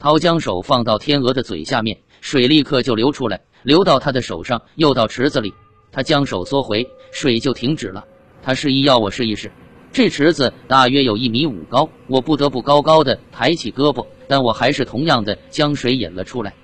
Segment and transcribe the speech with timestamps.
[0.00, 5.52] 涛将手放到天鹅的嘴下面，水立刻就流出来，流到他的手上，又到池子里。
[5.92, 8.02] 他将手缩回，水就停止了。
[8.42, 9.52] 他示意要我试一试。
[9.92, 16.54] 这池子大约有一米五高，我不得不高高的抬起胳膊，但我还是同样的将水引了出来。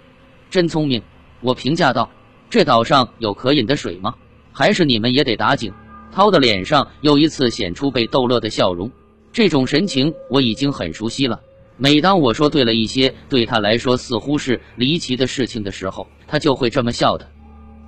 [0.49, 1.03] 真聪明，
[1.43, 2.09] 我评价道。
[2.49, 4.15] 这岛上有可饮的水吗？
[4.51, 5.71] 还是你们也得打井？
[6.11, 8.91] 涛的脸上又一次显出被逗乐的笑容。
[9.31, 11.39] 这种神情我已经很熟悉了。
[11.79, 17.29] 每当我说对了一些对他来说似乎是离奇的事情的时候，他就会这么笑的。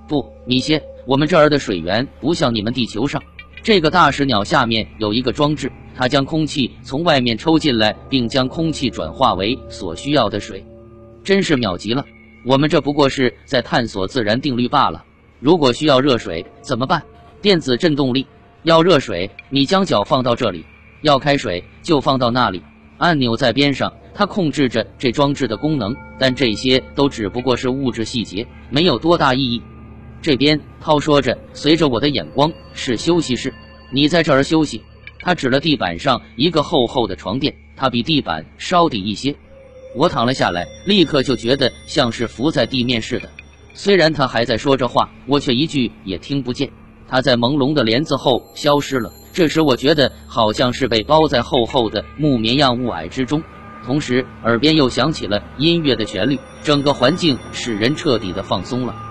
[0.07, 3.21] 不，米歇，我们这儿的水源不像你们地球上。
[3.61, 10.63] 这个大石鸟下面有一个装置，它将空气从外面抽进来，并将空气转化为所需要的水，
[11.23, 12.05] 真是妙极了。
[12.45, 15.03] 我们这不过是在探索自然定律罢了。
[15.39, 17.03] 如果需要热水怎么办？
[17.41, 18.25] 电子振动力。
[18.63, 20.63] 要热水，你将脚放到这里；
[21.01, 22.61] 要开水，就放到那里。
[22.99, 25.95] 按钮在边上，它控制着这装置的功能。
[26.19, 29.61] 但这些都只不过是物质细节，没有多大意义。
[30.21, 33.53] 这边，涛说着，随着我的眼光，是休息室。
[33.91, 34.83] 你在这儿休息。
[35.21, 39.35] 他指了地板上一个厚厚的床垫，它比地板稍低一些。
[39.95, 43.29] 我躺了下来，立刻就觉得像是浮在地面似的。
[43.73, 46.69] 虽然他还在说着话，我却一句也听不见。
[47.07, 49.11] 他在朦胧的帘子后消失了。
[49.31, 53.43] 这时，我觉得好像是被包在厚厚的木棉样雾霭之中，
[53.85, 59.08] 同时耳边又响起了音乐的旋律，整个环境使人彻底的放松了。